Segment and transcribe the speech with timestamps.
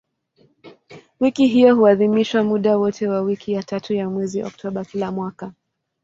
[1.19, 5.51] Wiki hiyo huadhimishwa muda wote wa wiki ya tatu ya mwezi Oktoba kila mwaka.